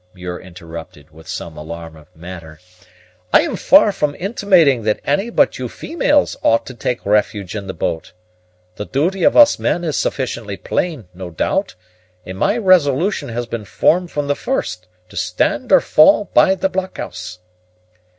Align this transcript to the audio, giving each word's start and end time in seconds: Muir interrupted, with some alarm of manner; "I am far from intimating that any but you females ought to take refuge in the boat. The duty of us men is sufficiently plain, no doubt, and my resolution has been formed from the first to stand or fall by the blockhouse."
Muir 0.15 0.39
interrupted, 0.39 1.11
with 1.11 1.27
some 1.27 1.55
alarm 1.55 1.95
of 1.95 2.07
manner; 2.15 2.59
"I 3.31 3.41
am 3.43 3.55
far 3.55 3.91
from 3.91 4.15
intimating 4.15 4.81
that 4.81 4.99
any 5.05 5.29
but 5.29 5.59
you 5.59 5.69
females 5.69 6.35
ought 6.41 6.65
to 6.65 6.73
take 6.73 7.05
refuge 7.05 7.55
in 7.55 7.67
the 7.67 7.75
boat. 7.75 8.11
The 8.77 8.87
duty 8.87 9.21
of 9.23 9.37
us 9.37 9.59
men 9.59 9.83
is 9.83 9.95
sufficiently 9.95 10.57
plain, 10.57 11.07
no 11.13 11.29
doubt, 11.29 11.75
and 12.25 12.35
my 12.35 12.57
resolution 12.57 13.29
has 13.29 13.45
been 13.45 13.63
formed 13.63 14.09
from 14.09 14.25
the 14.25 14.33
first 14.33 14.87
to 15.09 15.15
stand 15.15 15.71
or 15.71 15.81
fall 15.81 16.31
by 16.33 16.55
the 16.55 16.67
blockhouse." 16.67 17.37